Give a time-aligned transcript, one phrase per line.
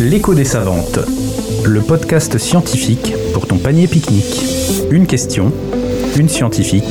[0.00, 0.98] L'écho des savantes,
[1.64, 4.42] le podcast scientifique pour ton panier pique-nique.
[4.90, 5.52] Une question,
[6.16, 6.84] une scientifique,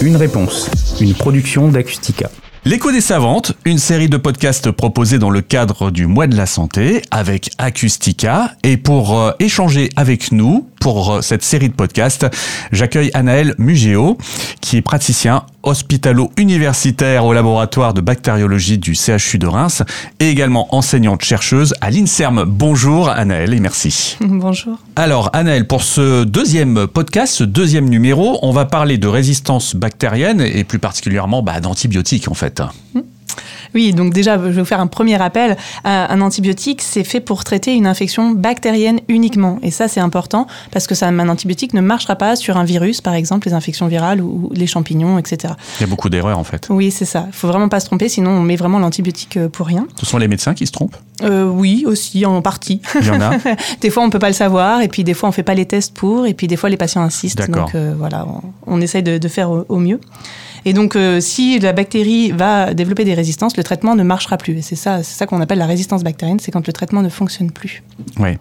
[0.00, 0.70] une réponse,
[1.02, 2.30] une production d'Acustica.
[2.64, 6.46] L'écho des savantes, une série de podcasts proposés dans le cadre du mois de la
[6.46, 8.52] santé avec Acustica.
[8.64, 12.26] Et pour euh, échanger avec nous pour euh, cette série de podcasts,
[12.70, 14.18] j'accueille Anaël Mugéo,
[14.60, 19.82] qui est praticien hospitalo-universitaire au laboratoire de bactériologie du CHU de Reims
[20.18, 22.44] et également enseignante chercheuse à l'INSERM.
[22.46, 24.16] Bonjour Anaël et merci.
[24.20, 24.78] Bonjour.
[24.96, 30.40] Alors Anaël, pour ce deuxième podcast, ce deuxième numéro, on va parler de résistance bactérienne
[30.40, 32.62] et plus particulièrement bah, d'antibiotiques en fait.
[32.94, 33.00] Hmm.
[33.74, 35.52] Oui, donc déjà, je vais vous faire un premier rappel.
[35.52, 39.58] Euh, un antibiotique, c'est fait pour traiter une infection bactérienne uniquement.
[39.62, 43.00] Et ça, c'est important parce que ça, un antibiotique ne marchera pas sur un virus,
[43.00, 45.54] par exemple, les infections virales ou les champignons, etc.
[45.78, 46.66] Il y a beaucoup d'erreurs, en fait.
[46.70, 47.24] Oui, c'est ça.
[47.28, 49.86] Il faut vraiment pas se tromper, sinon on met vraiment l'antibiotique euh, pour rien.
[49.98, 50.96] Ce sont les médecins qui se trompent?
[51.22, 52.80] Euh, Oui, aussi, en partie.
[53.00, 53.32] Il y en a
[53.80, 55.66] Des fois, on peut pas le savoir, et puis des fois, on fait pas les
[55.66, 57.50] tests pour, et puis des fois, les patients insistent.
[57.50, 58.26] Donc voilà,
[58.66, 60.00] on, essaye de, faire au mieux.
[60.64, 64.58] Et donc, euh, si la bactérie va développer des résistances, le traitement ne marchera plus.
[64.58, 67.08] Et c'est ça, c'est ça qu'on appelle la résistance bactérienne, c'est quand le traitement ne
[67.08, 67.82] fonctionne plus.
[68.18, 68.38] Oui.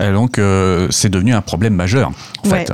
[0.00, 2.12] Euh, donc, euh, c'est devenu un problème majeur,
[2.44, 2.72] en fait.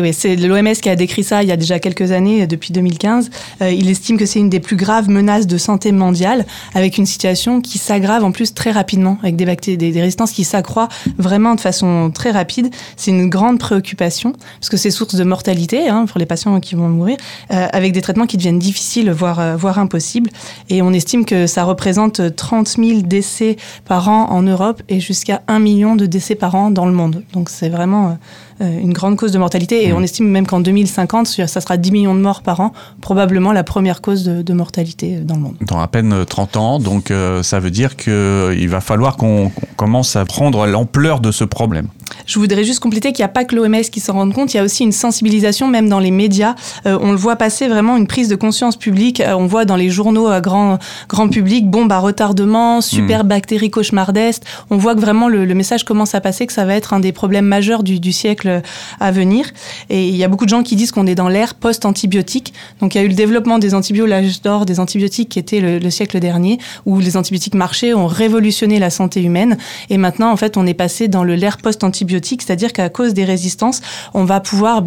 [0.00, 3.28] Oui, c'est l'OMS qui a décrit ça il y a déjà quelques années, depuis 2015.
[3.60, 7.04] Euh, il estime que c'est une des plus graves menaces de santé mondiale, avec une
[7.04, 12.10] situation qui s'aggrave en plus très rapidement, avec des, résistances qui s'accroissent vraiment de façon
[12.12, 12.70] très rapide.
[12.96, 16.74] C'est une grande préoccupation, parce que c'est source de mortalité hein, pour les patients qui
[16.74, 17.18] vont mourir,
[17.52, 20.30] euh, avec des traitements qui deviennent difficiles, voire, euh, voire impossibles.
[20.70, 25.42] Et on estime que ça représente 30 000 décès par an en Europe et jusqu'à
[25.48, 27.24] 1 million de décès par an dans le monde.
[27.34, 28.16] Donc c'est vraiment
[28.62, 29.81] euh, une grande cause de mortalité.
[29.82, 29.96] Et mmh.
[29.96, 33.64] on estime même qu'en 2050, ça sera 10 millions de morts par an, probablement la
[33.64, 35.56] première cause de, mortalité dans le monde.
[35.62, 39.50] Dans à peine 30 ans, donc euh, ça veut dire qu'il va falloir qu'on
[39.82, 41.88] commence à prendre l'ampleur de ce problème.
[42.26, 44.58] Je voudrais juste compléter qu'il n'y a pas que l'OMS qui s'en rend compte, il
[44.58, 46.54] y a aussi une sensibilisation même dans les médias.
[46.86, 49.20] Euh, on le voit passer vraiment une prise de conscience publique.
[49.20, 53.28] Euh, on voit dans les journaux à grand, grand public, bombe à retardement, super hmm.
[53.28, 54.44] bactéries cauchemardesques.
[54.70, 57.10] On voit que vraiment le, message commence à passer, que ça va être un des
[57.10, 58.62] problèmes majeurs du, du siècle
[59.00, 59.46] à venir.
[59.90, 62.54] Et il y a beaucoup de gens qui disent qu'on est dans l'ère post-antibiotique.
[62.80, 65.60] Donc il y a eu le développement des antibiotiques, l'âge d'or des antibiotiques qui était
[65.60, 69.56] le, le siècle dernier, où les antibiotiques marchaient, ont révolutionné la santé humaine.
[69.90, 73.80] Et maintenant, en fait, on est passé dans l'ère post-antibiotique c'est-à-dire qu'à cause des résistances,
[74.14, 74.82] on va pouvoir,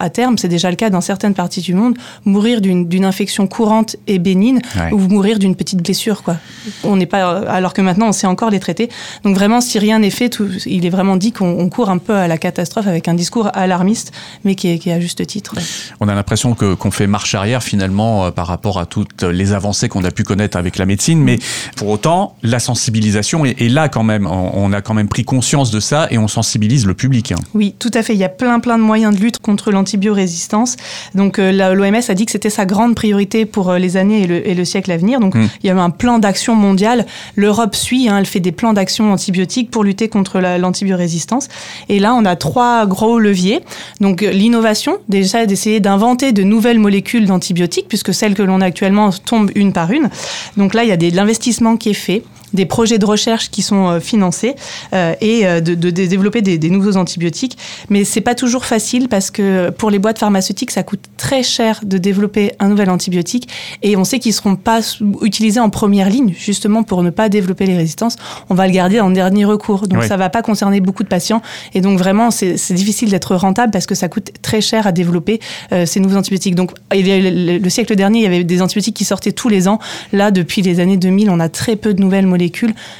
[0.00, 3.96] à terme, c'est déjà le cas dans certaines parties du monde, mourir d'une infection courante
[4.06, 4.60] et bénigne
[4.92, 6.22] ou mourir d'une petite blessure.
[6.22, 6.36] Quoi.
[6.84, 8.88] On n'est pas, alors que maintenant, on sait encore les traiter.
[9.24, 12.14] Donc vraiment, si rien n'est fait, tout, il est vraiment dit qu'on court un peu
[12.14, 14.12] à la catastrophe avec un discours alarmiste,
[14.44, 15.54] mais qui est, qui est à juste titre.
[16.00, 19.88] On a l'impression qu'on fait marche arrière finalement euh, par rapport à toutes les avancées
[19.88, 21.38] qu'on a pu connaître avec la médecine, mais
[21.76, 24.26] pour autant, la sensibilisation est, est là quand même.
[24.26, 27.32] On, on, a quand même pris conscience de ça et on sensibilise le public.
[27.32, 27.38] Hein.
[27.54, 28.14] Oui, tout à fait.
[28.14, 30.76] Il y a plein plein de moyens de lutte contre l'antibiorésistance.
[31.14, 34.54] Donc euh, l'OMS a dit que c'était sa grande priorité pour euh, les années et
[34.54, 35.20] le, siècle à venir.
[35.20, 35.48] Donc hmm.
[35.62, 37.06] il y a un plan d'action mondial.
[37.36, 41.48] L'Europe suit, hein, elle fait des plans d'action antibiotiques pour lutter contre l'antibiorésistance.
[41.88, 43.60] Et là, on a trois gros leviers.
[44.00, 49.10] Donc l'innovation, déjà d'essayer d'inventer de nouvelles molécules d'antibiotiques, puisque celles que l'on a actuellement
[49.10, 50.10] tombent une par une.
[50.56, 52.22] Donc là, il y a de l'investissement qui est fait
[52.54, 54.54] des projets de recherche qui sont euh, financés
[54.92, 57.56] euh, et euh, de, de, développer des, des, nouveaux antibiotiques.
[57.88, 61.80] Mais c'est pas toujours facile parce que pour les boîtes pharmaceutiques, ça coûte très cher
[61.84, 63.48] de développer un nouvel antibiotique
[63.82, 64.80] et on sait qu'ils seront pas
[65.22, 68.16] utilisés en première ligne justement pour ne pas développer les résistances.
[68.48, 69.86] On va le garder en dernier recours.
[69.86, 71.42] Donc ça va pas concerner beaucoup de patients
[71.74, 75.40] et donc vraiment c'est difficile d'être rentable parce que ça coûte très cher à développer
[75.84, 76.54] ces nouveaux antibiotiques.
[76.54, 79.78] Donc le, le siècle dernier, il y avait des antibiotiques qui sortaient tous les ans.
[80.12, 82.39] Là, depuis les années 2000, on a très peu de nouvelles molécules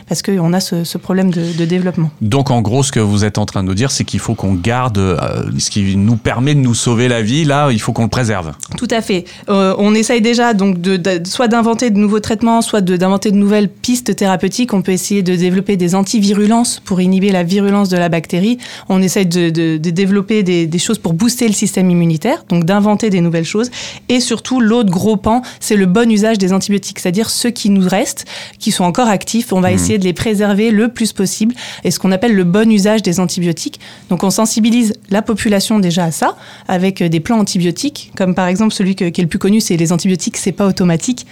[0.08, 2.10] parce qu'on a ce, problème de, développement.
[2.20, 4.34] Donc en gros, ce que vous êtes en train de nous dire, c'est qu'il faut
[4.34, 5.18] qu'on garde euh,
[5.58, 7.44] ce qui nous permet de nous sauver la vie.
[7.44, 8.52] Là, il faut qu'on le préserve.
[8.76, 9.24] Tout à fait.
[9.48, 13.68] Euh, on essaye déjà donc de, soit d'inventer de nouveaux traitements, soit d'inventer de, nouvelles
[13.68, 14.74] pistes thérapeutiques.
[14.74, 18.58] On peut essayer de développer des antivirulences pour inhiber la virulence de la bactérie.
[18.88, 23.20] On essaye de, développer des, des, choses pour booster le système immunitaire, donc d'inventer des
[23.20, 23.70] nouvelles choses.
[24.08, 27.88] Et surtout, l'autre gros pan, c'est le bon usage des antibiotiques, c'est-à-dire ceux qui nous
[27.88, 28.25] restent,
[28.58, 29.75] qui sont encore actifs on va mmh.
[29.75, 31.55] essayer de les préserver le plus possible
[31.85, 33.81] et ce qu'on appelle le bon usage des antibiotiques.
[34.09, 36.37] Donc on sensibilise la population déjà à ça
[36.69, 39.93] avec des plans antibiotiques, comme par exemple celui qui est le plus connu, c'est les
[39.93, 41.27] antibiotiques, c'est pas automatique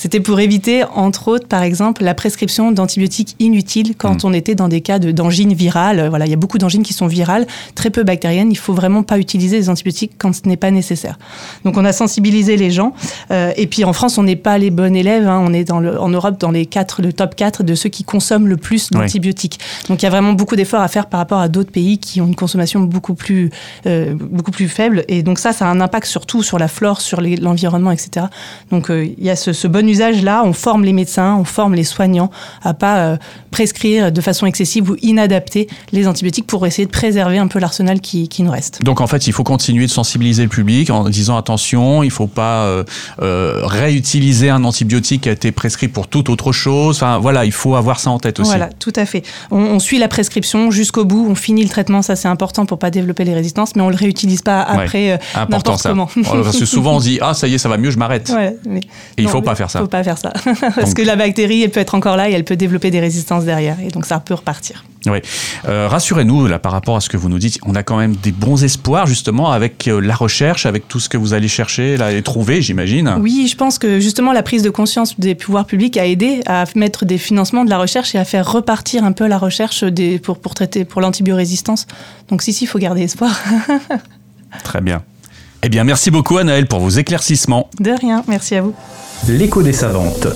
[0.00, 4.28] C'était pour éviter, entre autres, par exemple, la prescription d'antibiotiques inutiles quand mm.
[4.28, 6.06] on était dans des cas d'angines virales.
[6.08, 8.52] Voilà, il y a beaucoup d'angines qui sont virales, très peu bactériennes.
[8.52, 11.18] Il faut vraiment pas utiliser les antibiotiques quand ce n'est pas nécessaire.
[11.64, 12.94] Donc on a sensibilisé les gens.
[13.32, 15.26] Euh, et puis en France, on n'est pas les bons élèves.
[15.26, 15.42] Hein.
[15.44, 18.04] On est dans le, en Europe dans les quatre, le top 4 de ceux qui
[18.04, 19.58] consomment le plus d'antibiotiques.
[19.88, 22.20] Donc il y a vraiment beaucoup d'efforts à faire par rapport à d'autres pays qui
[22.20, 23.50] ont une consommation beaucoup plus,
[23.86, 25.04] euh, beaucoup plus faible.
[25.08, 28.26] Et donc ça, ça a un impact surtout sur la flore, sur l'environnement, etc.
[28.70, 30.42] Donc euh, il y a ce, ce, bon usage là.
[30.44, 32.30] On forme les médecins, on forme les soignants
[32.62, 33.18] à pas
[33.50, 38.00] prescrire de façon excessive ou inadapter les antibiotiques pour essayer de préserver un peu l'arsenal
[38.00, 38.82] qui, qui, nous reste.
[38.82, 42.12] Donc en fait, il faut continuer de sensibiliser le public en disant attention, il ne
[42.12, 42.84] faut pas euh,
[43.20, 46.96] euh, réutiliser un antibiotique qui a été prescrit pour toute autre chose.
[46.96, 48.50] Enfin voilà, il faut avoir ça en tête aussi.
[48.50, 49.22] Voilà, tout à fait.
[49.50, 52.90] On, suit la prescription jusqu'au bout, on finit le traitement, ça c'est important pour pas
[52.90, 55.16] développer les résistances, mais on le réutilise pas après euh,
[55.48, 56.08] n'importe comment.
[56.24, 58.30] Parce que souvent on se dit ah ça y est, ça va mieux, je m'arrête.
[58.34, 58.56] Ouais,
[59.16, 59.77] et il faut pas faire ça.
[59.78, 60.32] Il faut pas faire ça,
[60.74, 63.44] parce que la bactérie elle peut être encore là et elle peut développer des résistances
[63.44, 64.84] derrière, et donc ça peut repartir.
[65.06, 65.18] Oui.
[65.66, 67.58] Euh, rassurez-nous là par rapport à ce que vous nous dites.
[67.64, 71.08] On a quand même des bons espoirs justement avec euh, la recherche, avec tout ce
[71.08, 73.14] que vous allez chercher là et trouver, j'imagine.
[73.20, 76.64] Oui, je pense que justement la prise de conscience des pouvoirs publics a aidé à
[76.74, 80.18] mettre des financements de la recherche et à faire repartir un peu la recherche des,
[80.18, 81.86] pour, pour traiter pour l'antibiorésistance.
[82.28, 83.38] Donc si si, il faut garder espoir.
[84.64, 85.02] Très bien.
[85.62, 87.68] Eh bien, merci beaucoup Anaël pour vos éclaircissements.
[87.80, 88.74] De rien, merci à vous.
[89.26, 90.28] L'écho des savantes,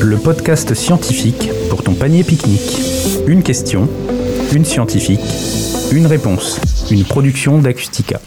[0.00, 2.78] le podcast scientifique pour ton panier pique-nique.
[3.26, 3.88] Une question,
[4.52, 5.20] une scientifique,
[5.92, 8.20] une réponse, une production d'Acustica.